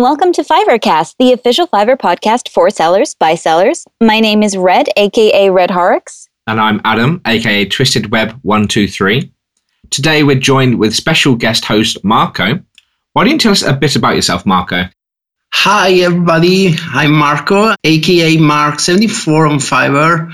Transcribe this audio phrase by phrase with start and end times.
[0.00, 3.84] and welcome to Fiverrcast, the official Fiverr podcast for sellers by sellers.
[4.00, 6.26] My name is Red, aka Red Horrocks.
[6.46, 9.30] And I'm Adam, aka Twisted Web 123.
[9.90, 12.60] Today we're joined with special guest host Marco.
[13.12, 14.84] Why don't you tell us a bit about yourself, Marco?
[15.52, 16.76] Hi, everybody.
[16.94, 20.32] I'm Marco, aka Mark74 on Fiverr.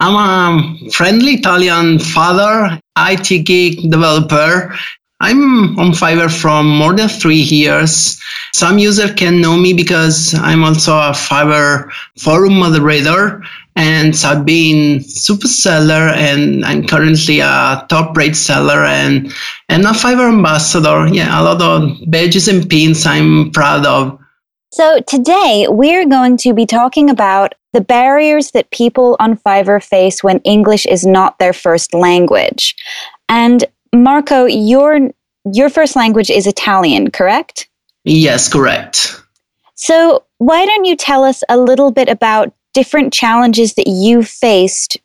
[0.00, 4.74] I'm a friendly Italian father, IT geek developer.
[5.20, 8.20] I'm on Fiverr from more than three years.
[8.52, 13.42] Some user can know me because I'm also a Fiverr forum moderator
[13.76, 19.32] and I've been super seller and I'm currently a top rate seller and,
[19.68, 21.06] and a Fiverr ambassador.
[21.08, 24.18] Yeah, a lot of badges and pins I'm proud of.
[24.72, 30.22] So today we're going to be talking about the barriers that people on Fiverr face
[30.22, 32.76] when English is not their first language.
[33.28, 33.64] And
[34.02, 35.10] Marco, your
[35.52, 37.68] your first language is Italian, correct?
[38.04, 39.20] Yes, correct.
[39.74, 44.96] So, why don't you tell us a little bit about different challenges that you faced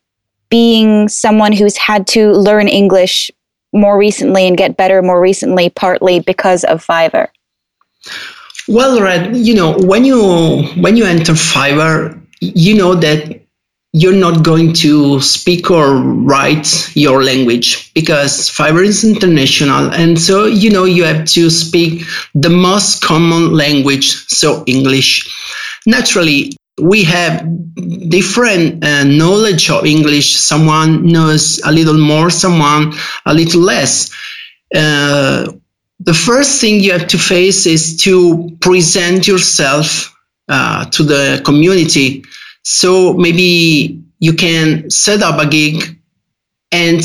[0.49, 3.31] being someone who's had to learn English
[3.73, 7.27] more recently and get better more recently, partly because of Fiverr?
[8.67, 13.41] Well, Red, you know, when you when you enter Fiverr, you know that
[13.91, 19.91] you're not going to speak or write your language because Fiverr is international.
[19.93, 22.03] And so, you know, you have to speak
[22.35, 25.27] the most common language, so English.
[25.87, 27.43] Naturally, we have
[28.09, 30.35] different uh, knowledge of English.
[30.35, 32.93] Someone knows a little more, someone
[33.25, 34.11] a little less.
[34.73, 35.51] Uh,
[35.99, 40.15] the first thing you have to face is to present yourself
[40.47, 42.23] uh, to the community
[42.69, 45.99] so maybe you can set up a gig
[46.71, 47.01] and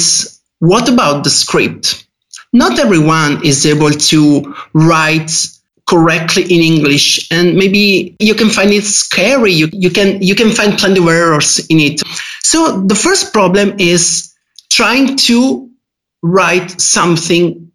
[0.58, 2.06] what about the script?
[2.52, 5.32] Not everyone is able to write
[5.88, 9.52] correctly in English and maybe you can find it scary.
[9.52, 12.02] You, you can you can find plenty of errors in it.
[12.42, 14.34] So the first problem is
[14.70, 15.70] trying to
[16.22, 17.72] write something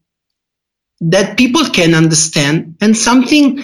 [1.02, 3.64] that people can understand and something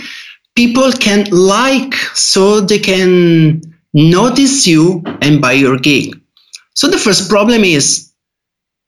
[0.56, 6.22] people can like so they can notice you and buy your gig.
[6.76, 8.12] So the first problem is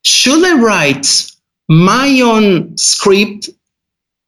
[0.03, 1.31] should I write
[1.69, 3.49] my own script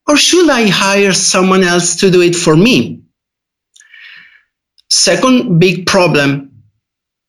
[0.07, 3.01] or should I hire someone else to do it for me?
[4.89, 6.49] Second big problem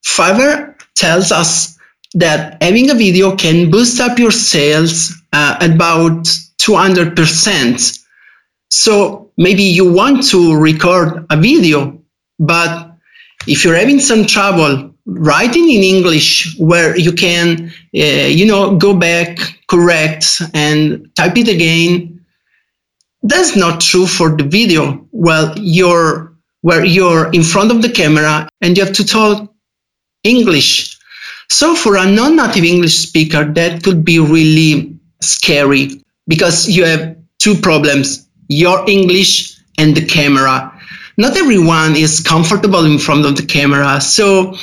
[0.07, 1.77] Fiverr tells us
[2.15, 6.25] that having a video can boost up your sales uh, about
[6.61, 7.99] 200%.
[8.71, 12.01] So maybe you want to record a video,
[12.39, 12.90] but
[13.47, 18.95] if you're having some trouble writing in English where you can, uh, you know, go
[18.95, 22.25] back, correct, and type it again,
[23.23, 25.07] that's not true for the video.
[25.13, 26.31] Well, you're
[26.63, 29.51] where you're in front of the camera and you have to talk
[30.25, 30.99] English.
[31.49, 37.55] So for a non-native English speaker, that could be really scary because you have two
[37.57, 40.73] problems: your English and the camera
[41.21, 44.01] not everyone is comfortable in front of the camera.
[44.01, 44.55] So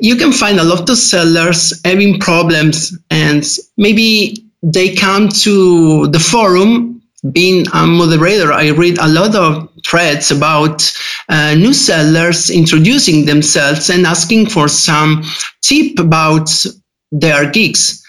[0.00, 3.44] you can find a lot of sellers having problems and
[3.76, 6.92] maybe they come to the forum
[7.30, 10.92] being a moderator, I read a lot of threads about
[11.28, 15.22] uh, new sellers introducing themselves and asking for some
[15.60, 16.50] tip about
[17.12, 18.04] their gigs.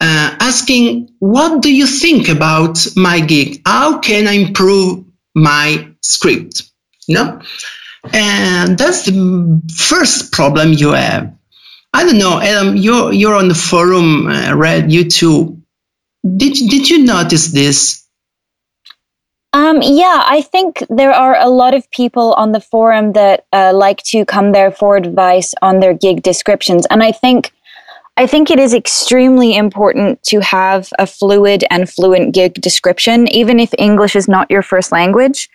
[0.00, 3.62] Uh, asking, what do you think about my gig?
[3.64, 5.04] How can I improve
[5.34, 6.67] my script?
[7.08, 7.40] No,
[8.12, 11.32] and that's the first problem you have.
[11.94, 12.76] I don't know, Adam.
[12.76, 14.26] You're you're on the forum.
[14.26, 15.60] Uh, read you too.
[16.36, 18.04] Did did you notice this?
[19.54, 23.72] Um, yeah, I think there are a lot of people on the forum that uh,
[23.74, 27.52] like to come there for advice on their gig descriptions, and I think
[28.18, 33.60] I think it is extremely important to have a fluid and fluent gig description, even
[33.60, 35.48] if English is not your first language,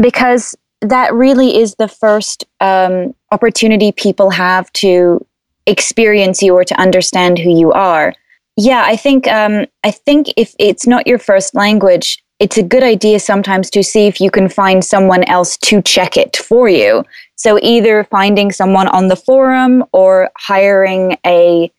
[0.00, 5.24] because that really is the first um, opportunity people have to
[5.66, 8.14] experience you or to understand who you are.
[8.56, 12.82] Yeah, I think um, I think if it's not your first language, it's a good
[12.82, 17.04] idea sometimes to see if you can find someone else to check it for you.
[17.36, 21.70] So either finding someone on the forum or hiring a,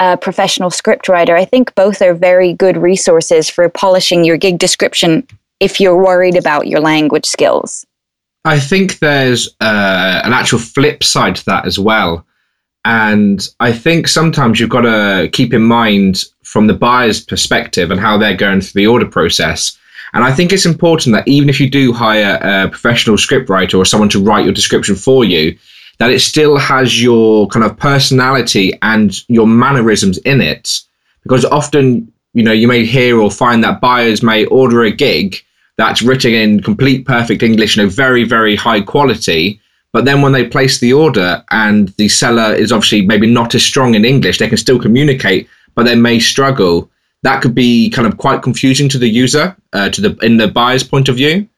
[0.00, 1.34] a professional scriptwriter.
[1.34, 5.26] I think both are very good resources for polishing your gig description
[5.60, 7.86] if you're worried about your language skills.
[8.44, 12.26] I think there's uh, an actual flip side to that as well.
[12.84, 17.98] And I think sometimes you've got to keep in mind from the buyer's perspective and
[17.98, 19.78] how they're going through the order process.
[20.12, 23.86] And I think it's important that even if you do hire a professional scriptwriter or
[23.86, 25.58] someone to write your description for you,
[25.98, 30.80] that it still has your kind of personality and your mannerisms in it.
[31.22, 35.42] Because often, you know, you may hear or find that buyers may order a gig
[35.76, 39.60] that's written in complete perfect English, you know, very, very high quality.
[39.92, 43.64] But then when they place the order and the seller is obviously maybe not as
[43.64, 46.90] strong in English, they can still communicate, but they may struggle.
[47.22, 50.48] That could be kind of quite confusing to the user, uh, to the in the
[50.48, 51.48] buyer's point of view.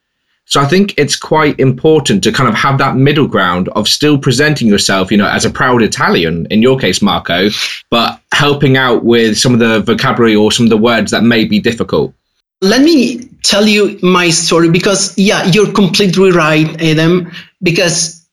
[0.49, 4.17] So I think it's quite important to kind of have that middle ground of still
[4.17, 7.49] presenting yourself, you know, as a proud Italian, in your case, Marco,
[7.91, 11.45] but helping out with some of the vocabulary or some of the words that may
[11.45, 12.15] be difficult.
[12.63, 17.31] Let me tell you my story because, yeah, you're completely right, Adam,
[17.63, 18.27] because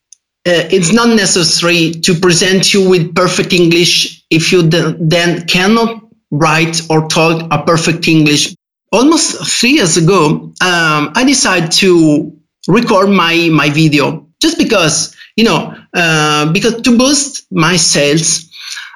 [0.47, 6.81] uh, it's not necessary to present you with perfect English if you then cannot write
[6.89, 8.55] or talk a perfect English.
[8.91, 12.31] Almost three years ago, um, I decided to
[12.67, 18.49] record my, my video just because, you know, uh, because to boost my sales.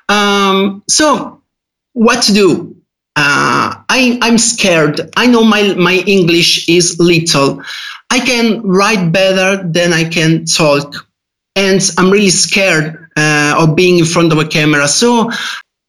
[0.08, 1.42] Um, so
[1.94, 2.77] what to do?
[3.18, 5.10] Uh, I, I'm scared.
[5.18, 7.64] I know my, my English is little.
[8.12, 10.94] I can write better than I can talk.
[11.56, 14.88] And I'm really scared uh, of being in front of a camera.
[14.88, 15.32] So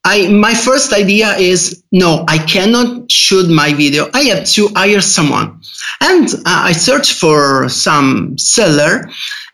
[0.03, 4.09] I, my first idea is no, I cannot shoot my video.
[4.15, 5.61] I have to hire someone.
[6.01, 9.07] And uh, I searched for some seller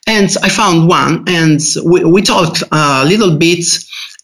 [0.08, 3.66] and I found one and we, we talked a little bit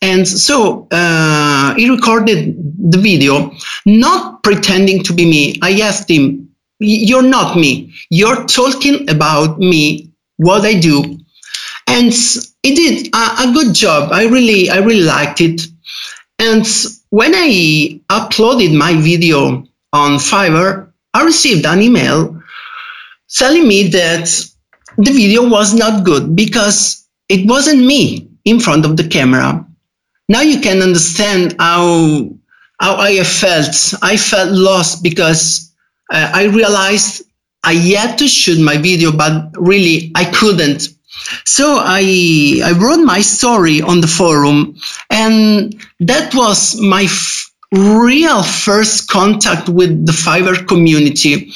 [0.01, 2.55] and so uh, he recorded
[2.91, 3.51] the video,
[3.85, 5.59] not pretending to be me.
[5.61, 6.49] I asked him,
[6.79, 7.93] You're not me.
[8.09, 11.19] You're talking about me, what I do.
[11.87, 12.11] And
[12.63, 14.11] he did a, a good job.
[14.11, 15.61] I really, I really liked it.
[16.39, 16.65] And
[17.09, 19.63] when I uploaded my video
[19.93, 22.41] on Fiverr, I received an email
[23.29, 24.25] telling me that
[24.97, 29.65] the video was not good because it wasn't me in front of the camera
[30.29, 32.29] now you can understand how
[32.79, 33.93] how I felt.
[34.01, 35.71] I felt lost because
[36.11, 37.23] uh, I realized
[37.63, 40.89] I had to shoot my video, but really I couldn't.
[41.45, 44.75] So I I wrote my story on the forum,
[45.09, 51.53] and that was my f- real first contact with the Fiverr community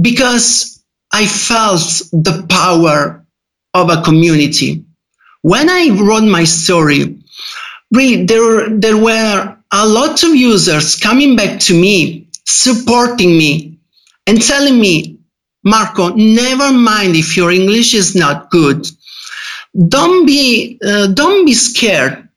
[0.00, 3.24] because I felt the power
[3.74, 4.84] of a community.
[5.42, 7.17] When I wrote my story,
[7.92, 13.78] really there there were a lot of users coming back to me supporting me
[14.26, 15.18] and telling me
[15.64, 18.86] marco never mind if your english is not good.
[19.88, 22.28] Don't be uh, don't be scared.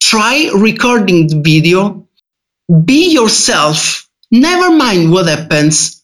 [0.00, 2.08] Try recording the video.
[2.84, 4.08] Be yourself.
[4.30, 6.02] Never mind what happens.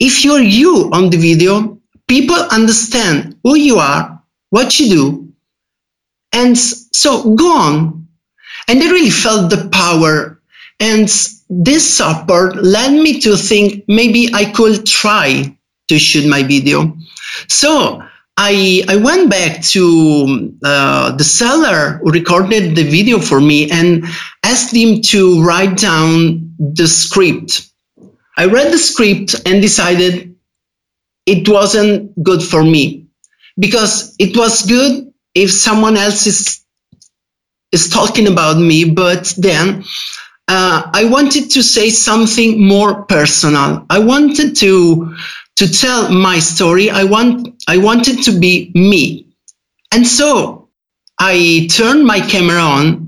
[0.00, 1.74] If you're you on the video
[2.06, 5.23] people understand who you are what you do
[6.34, 8.06] and so go on.
[8.68, 10.42] And I really felt the power.
[10.80, 11.08] And
[11.48, 15.56] this support led me to think maybe I could try
[15.88, 16.96] to shoot my video.
[17.48, 18.02] So
[18.36, 24.04] I, I went back to uh, the seller who recorded the video for me and
[24.42, 27.70] asked him to write down the script.
[28.36, 30.34] I read the script and decided
[31.26, 33.06] it wasn't good for me
[33.58, 36.60] because it was good if someone else is
[37.72, 39.84] is talking about me, but then
[40.48, 43.84] uh, I wanted to say something more personal.
[43.90, 45.14] I wanted to
[45.56, 46.90] to tell my story.
[46.90, 49.26] I want I wanted to be me,
[49.92, 50.68] and so
[51.18, 53.03] I turned my camera on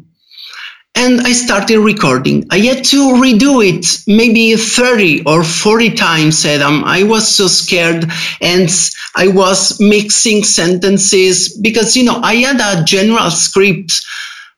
[0.97, 2.47] and I started recording.
[2.51, 6.83] I had to redo it maybe 30 or 40 times, Adam.
[6.85, 8.11] I was so scared
[8.41, 8.69] and
[9.15, 14.03] I was mixing sentences because, you know, I had a general script,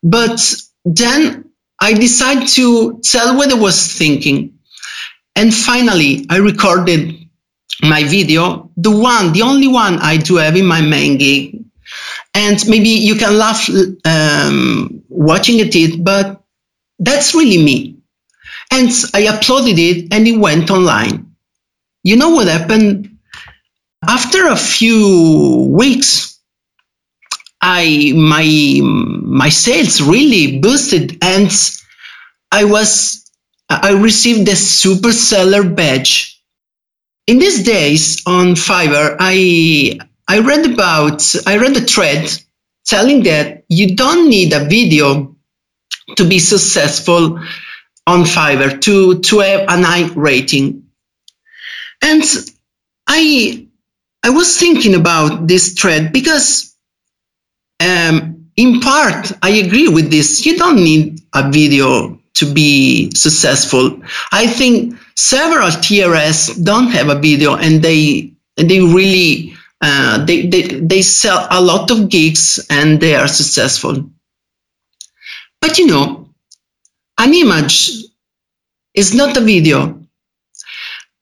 [0.02, 0.40] but
[0.84, 1.44] then
[1.80, 4.56] I decided to tell what I was thinking.
[5.34, 7.16] And finally, I recorded
[7.82, 11.64] my video, the one, the only one I do have in my main gig.
[12.34, 13.68] And maybe you can laugh
[14.04, 16.42] um, watching it, but
[16.98, 17.96] that's really me.
[18.70, 21.34] And I uploaded it and it went online.
[22.04, 23.18] You know what happened?
[24.08, 26.38] After a few weeks,
[27.60, 31.50] I my my sales really boosted and
[32.52, 33.24] I was
[33.68, 36.40] I received the super seller badge.
[37.26, 39.98] In these days on Fiverr, I
[40.28, 42.30] I read about I read a thread
[42.88, 45.36] telling that you don't need a video
[46.16, 47.38] to be successful
[48.06, 50.82] on Fiverr to, to have an high rating.
[52.02, 52.22] And
[53.06, 53.66] I
[54.24, 56.74] I was thinking about this thread because
[57.80, 60.44] um, in part I agree with this.
[60.44, 64.00] You don't need a video to be successful.
[64.32, 70.62] I think several TRS don't have a video and they they really uh, they, they
[70.62, 74.04] they sell a lot of gigs and they are successful.
[75.60, 76.28] But you know,
[77.18, 77.90] an image
[78.94, 80.00] is not a video.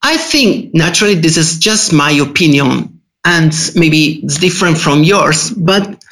[0.03, 6.05] I think naturally this is just my opinion and maybe it's different from yours, but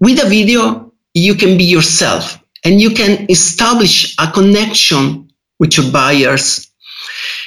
[0.00, 5.90] with a video, you can be yourself and you can establish a connection with your
[5.92, 6.70] buyers.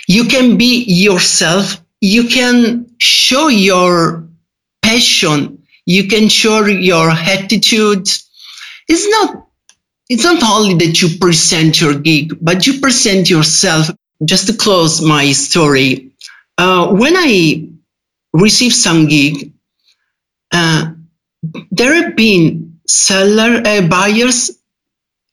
[0.07, 1.81] You can be yourself.
[2.01, 4.27] You can show your
[4.81, 5.63] passion.
[5.85, 8.07] You can show your attitude.
[8.87, 9.47] It's not
[10.09, 13.89] it's not only that you present your gig, but you present yourself.
[14.25, 16.11] Just to close my story,
[16.57, 17.67] uh, when I
[18.31, 19.51] received some gig,
[20.53, 20.91] uh,
[21.71, 24.51] there have been seller uh, buyers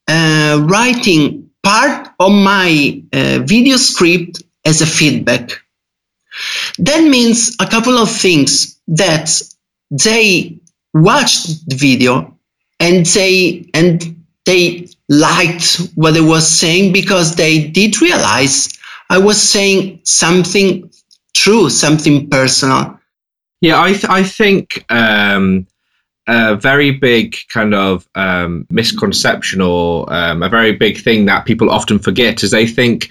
[0.09, 5.63] uh, writing part of my uh, video script as a feedback.
[6.79, 9.41] That means a couple of things that
[9.91, 10.59] they
[10.95, 12.37] watched the video
[12.79, 14.17] and they and
[14.47, 18.69] they liked what I was saying because they did realize
[19.11, 20.91] I was saying something
[21.35, 22.99] true, something personal.
[23.61, 25.67] Yeah, I th- I think um,
[26.27, 31.71] a very big kind of um, misconception or um, a very big thing that people
[31.71, 33.11] often forget is they think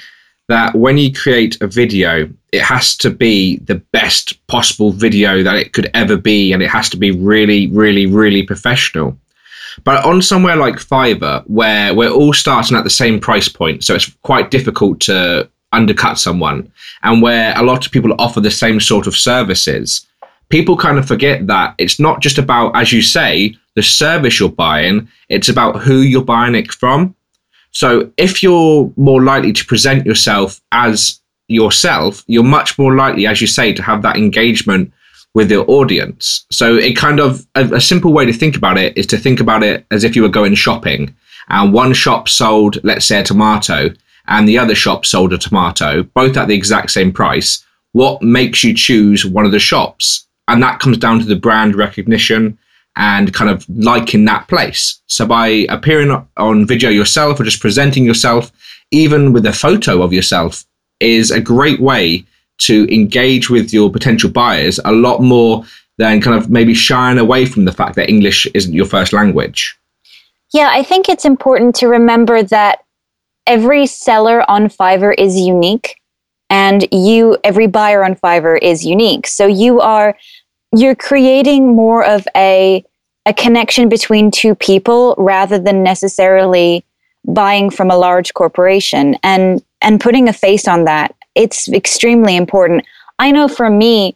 [0.50, 5.56] that when you create a video, it has to be the best possible video that
[5.56, 9.18] it could ever be, and it has to be really, really, really professional.
[9.84, 13.94] But on somewhere like Fiverr, where we're all starting at the same price point, so
[13.94, 16.72] it's quite difficult to undercut someone,
[17.04, 20.08] and where a lot of people offer the same sort of services,
[20.50, 24.50] people kind of forget that it's not just about, as you say, the service you're
[24.50, 27.16] buying, it's about who you're buying it from.
[27.80, 33.40] So if you're more likely to present yourself as yourself, you're much more likely, as
[33.40, 34.92] you say, to have that engagement
[35.34, 36.46] with your audience.
[36.52, 39.40] So it kind of a, a, simple way to think about it is to think
[39.40, 41.16] about it as if you were going shopping
[41.48, 43.92] and one shop sold, let's say, a tomato
[44.28, 47.66] and the other shop sold a tomato, both at the exact same price.
[47.94, 50.28] What makes you choose one of the shops?
[50.50, 52.58] And that comes down to the brand recognition
[52.96, 55.02] and kind of liking that place.
[55.08, 58.52] So by appearing on video yourself or just presenting yourself,
[58.92, 60.66] even with a photo of yourself,
[61.00, 62.26] is a great way
[62.60, 65.64] to engage with your potential buyers a lot more
[65.98, 69.78] than kind of maybe shying away from the fact that English isn't your first language.
[70.54, 72.80] Yeah, I think it's important to remember that
[73.46, 75.96] every seller on Fiverr is unique
[76.50, 79.28] and you every buyer on Fiverr is unique.
[79.28, 80.18] So you are
[80.76, 82.84] you're creating more of a
[83.26, 86.84] a connection between two people rather than necessarily
[87.26, 92.86] buying from a large corporation and and putting a face on that it's extremely important.
[93.18, 94.16] I know for me,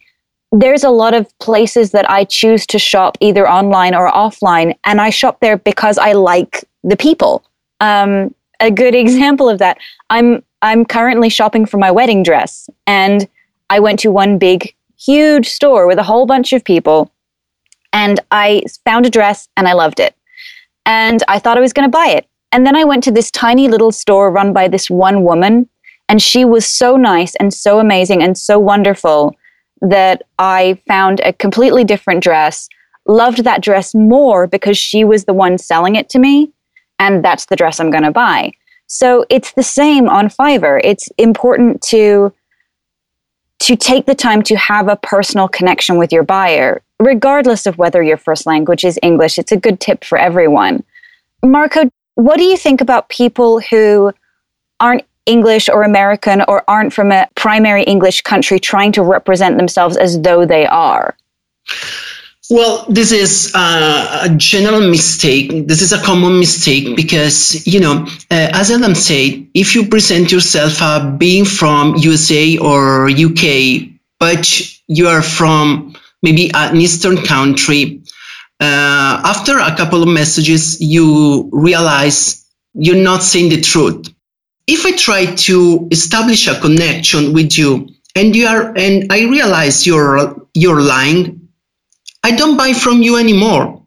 [0.52, 5.02] there's a lot of places that I choose to shop either online or offline, and
[5.02, 7.44] I shop there because I like the people.
[7.80, 9.78] Um, a good example of that,
[10.10, 13.28] I'm I'm currently shopping for my wedding dress, and
[13.70, 14.74] I went to one big,
[15.06, 17.12] huge store with a whole bunch of people,
[17.92, 20.16] and I found a dress and I loved it,
[20.86, 23.32] and I thought I was going to buy it, and then I went to this
[23.32, 25.70] tiny little store run by this one woman
[26.10, 29.36] and she was so nice and so amazing and so wonderful
[29.82, 32.70] that I found a completely different dress,
[33.08, 36.52] loved that dress more because she was the one selling it to me.
[37.00, 38.52] And that's the dress I'm going to buy.
[38.88, 40.80] So it's the same on Fiverr.
[40.84, 42.32] It's important to
[43.64, 48.04] to take the time to have a personal connection with your buyer, regardless of whether
[48.04, 49.40] your first language is English.
[49.40, 50.84] It's a good tip for everyone.
[51.46, 54.12] Marco, what do you think about people who
[54.82, 59.96] aren't English or American or aren't from a primary English country trying to represent themselves
[59.96, 61.16] as though they are?
[62.54, 65.68] Well, this is uh, a general mistake.
[65.68, 70.32] This is a common mistake because, you know, uh, as Adam said, if you present
[70.32, 74.46] yourself uh, being from USA or UK, but
[74.88, 78.04] you are from maybe an Eastern country,
[78.60, 82.46] uh, after a couple of messages, you realize
[82.76, 84.14] you're not saying the truth
[84.68, 89.88] if I try to establish a connection with you and you are and I realize
[89.88, 91.43] you're you're lying,
[92.24, 93.82] I don't buy from you anymore.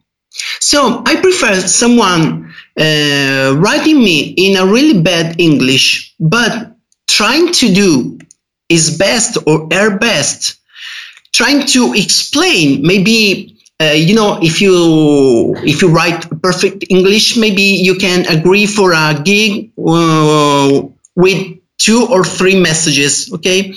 [0.59, 6.75] So I prefer someone uh, writing me in a really bad English, but
[7.07, 8.19] trying to do
[8.69, 10.59] his best or her best,
[11.33, 17.61] trying to explain maybe uh, you know if you if you write perfect english maybe
[17.61, 20.81] you can agree for a gig uh,
[21.15, 21.39] with
[21.77, 23.71] two or three messages okay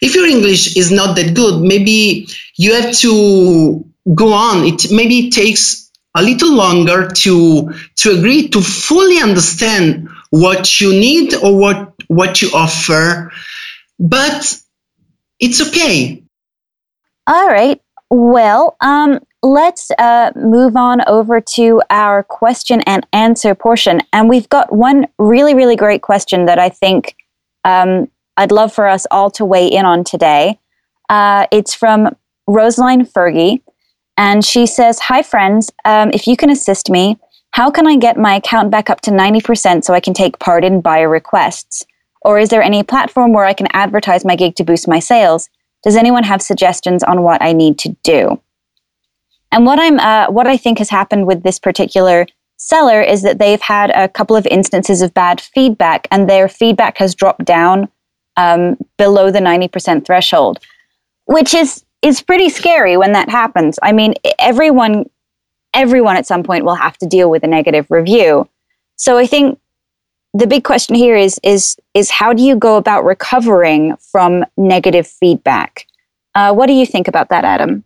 [0.00, 2.26] if your english is not that good maybe
[2.56, 8.48] you have to go on it maybe it takes a little longer to to agree
[8.48, 13.32] to fully understand what you need or what what you offer
[13.98, 14.58] but
[15.40, 16.22] it's okay
[17.26, 17.80] all right
[18.10, 24.00] well um let's uh, move on over to our question and answer portion.
[24.12, 27.16] And we've got one really, really great question that I think
[27.64, 30.58] um, I'd love for us all to weigh in on today.
[31.08, 32.14] Uh, it's from
[32.46, 33.60] Roseline Fergie.
[34.16, 35.70] And she says, Hi, friends.
[35.84, 37.18] Um, if you can assist me,
[37.52, 40.64] how can I get my account back up to 90% so I can take part
[40.64, 41.84] in buyer requests?
[42.22, 45.48] Or is there any platform where I can advertise my gig to boost my sales?
[45.82, 48.40] Does anyone have suggestions on what I need to do?
[49.50, 52.26] And what I'm uh, what I think has happened with this particular
[52.56, 56.96] seller is that they've had a couple of instances of bad feedback, and their feedback
[56.98, 57.88] has dropped down
[58.36, 60.58] um, below the ninety percent threshold,
[61.26, 63.78] which is is pretty scary when that happens.
[63.82, 65.08] I mean, everyone
[65.74, 68.46] everyone at some point will have to deal with a negative review.
[68.96, 69.58] So I think
[70.34, 75.06] the big question here is is is how do you go about recovering from negative
[75.06, 75.86] feedback?
[76.34, 77.84] Uh, what do you think about that, Adam?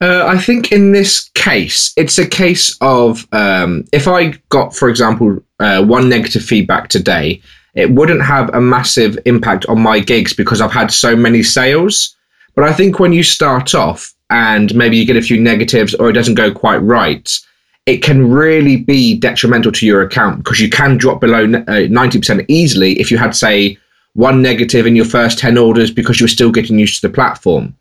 [0.00, 4.88] Uh, I think in this case, it's a case of um, if I got, for
[4.88, 7.40] example, uh, one negative feedback today,
[7.74, 12.16] it wouldn't have a massive impact on my gigs because I've had so many sales.
[12.54, 16.10] But I think when you start off and maybe you get a few negatives or
[16.10, 17.30] it doesn't go quite right,
[17.86, 22.44] it can really be detrimental to your account because you can drop below uh, 90%
[22.48, 23.76] easily if you had, say,
[24.14, 27.74] one negative in your first 10 orders because you're still getting used to the platform.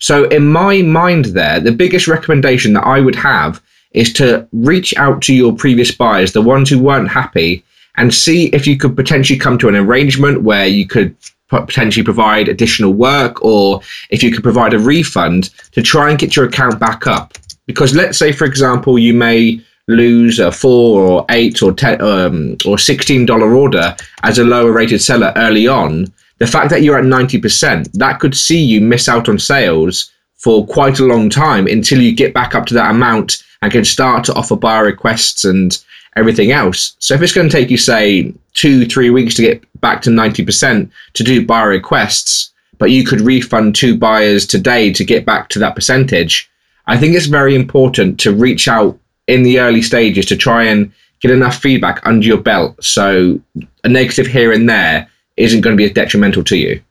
[0.00, 4.94] So, in my mind, there, the biggest recommendation that I would have is to reach
[4.96, 7.64] out to your previous buyers, the ones who weren't happy,
[7.96, 11.16] and see if you could potentially come to an arrangement where you could
[11.48, 13.80] potentially provide additional work or
[14.10, 17.36] if you could provide a refund to try and get your account back up.
[17.66, 22.56] Because let's say, for example, you may lose a four or eight or ten um,
[22.66, 26.98] or sixteen dollar order as a lower rated seller early on the fact that you're
[26.98, 31.66] at 90%, that could see you miss out on sales for quite a long time
[31.66, 35.44] until you get back up to that amount and can start to offer buyer requests
[35.44, 35.84] and
[36.16, 36.96] everything else.
[36.98, 40.10] So if it's going to take you, say, two, three weeks to get back to
[40.10, 45.48] 90% to do buyer requests, but you could refund two buyers today to get back
[45.50, 46.50] to that percentage,
[46.86, 50.90] I think it's very important to reach out in the early stages to try and
[51.20, 52.82] get enough feedback under your belt.
[52.82, 53.40] So
[53.84, 56.82] a negative here and there isn't going to be detrimental to you.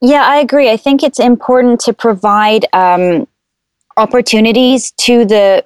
[0.00, 0.70] Yeah, I agree.
[0.70, 3.28] I think it's important to provide um,
[3.96, 5.62] opportunities to the.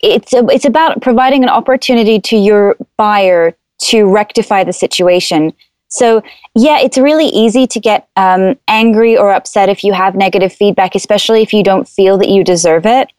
[0.00, 5.52] It's a, it's about providing an opportunity to your buyer to rectify the situation.
[5.88, 6.22] So
[6.54, 10.94] yeah, it's really easy to get um, angry or upset if you have negative feedback,
[10.94, 13.10] especially if you don't feel that you deserve it.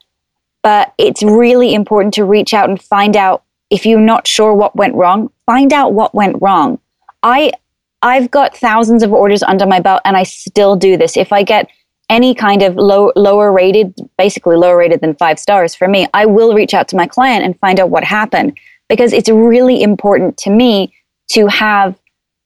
[0.61, 4.75] But it's really important to reach out and find out if you're not sure what
[4.75, 6.79] went wrong, find out what went wrong.
[7.23, 7.53] I
[8.01, 11.17] I've got thousands of orders under my belt and I still do this.
[11.17, 11.69] If I get
[12.09, 16.25] any kind of low lower rated, basically lower rated than 5 stars for me, I
[16.25, 20.37] will reach out to my client and find out what happened because it's really important
[20.37, 20.93] to me
[21.31, 21.95] to have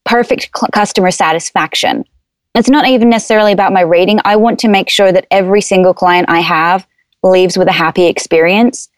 [0.06, 2.04] perfect cl- customer satisfaction.
[2.56, 4.20] It's not even necessarily about my rating.
[4.26, 6.86] I want to make sure that every single client I have
[7.24, 8.90] leaves with a happy experience.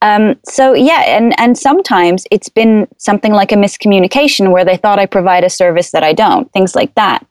[0.00, 4.98] Um, so yeah, and and sometimes it's been something like a miscommunication where they thought
[4.98, 7.24] I provide a service that I don't, things like that.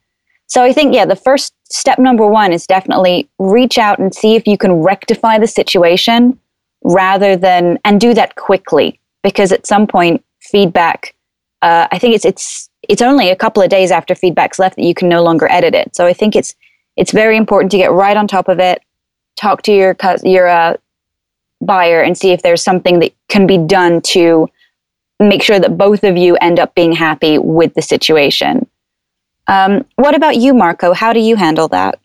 [0.52, 4.36] So I think yeah, the first step number one is definitely reach out and see
[4.36, 6.38] if you can rectify the situation
[6.84, 11.16] rather than and do that quickly because at some point feedback.
[11.62, 14.84] Uh, I think it's it's it's only a couple of days after feedback's left that
[14.84, 15.96] you can no longer edit it.
[15.96, 16.54] So I think it's
[16.98, 18.82] it's very important to get right on top of it.
[19.38, 20.76] Talk to your your uh,
[21.62, 24.50] buyer and see if there's something that can be done to
[25.18, 28.68] make sure that both of you end up being happy with the situation.
[29.52, 30.94] Um, what about you, Marco?
[30.94, 32.01] How do you handle that?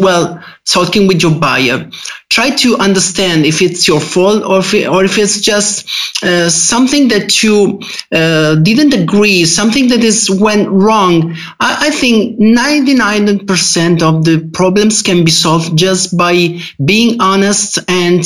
[0.00, 1.88] Well talking with your buyer
[2.28, 5.88] try to understand if it's your fault or if, or if it's just
[6.22, 7.80] uh, something that you
[8.12, 15.02] uh, didn't agree something that is went wrong I, I, think 99% of the problems
[15.02, 18.24] can be solved just by being honest and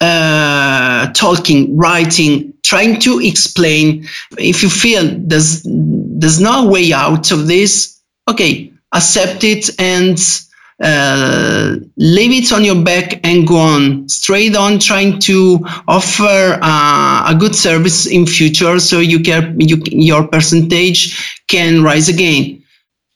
[0.00, 4.06] uh, talking, writing, trying to explain.
[4.38, 10.18] If you feel there's there's no way out of this, okay, accept it and
[10.80, 14.08] uh, leave it on your back and go on.
[14.08, 19.82] Straight on trying to offer uh, a good service in future so you can you,
[19.86, 22.62] your percentage can rise again.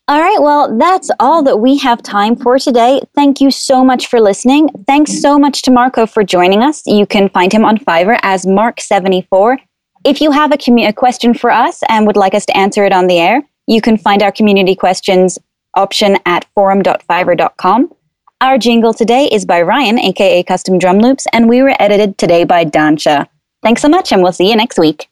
[0.07, 3.01] All right well that's all that we have time for today.
[3.15, 4.69] Thank you so much for listening.
[4.87, 6.87] Thanks so much to marco for joining us.
[6.87, 9.59] You can find him on fiverr as mark74
[10.05, 12.85] if you have a, commu- a question for us and would like us to answer
[12.85, 15.39] it on the air you can find our community questions
[15.77, 17.93] option at forum.fiverr.com.
[18.41, 22.45] Our jingle today is by Ryan, aka Custom Drum Loops, and we were edited today
[22.45, 23.27] by Dansha.
[23.63, 25.09] Thanks so much, and we'll see you next week.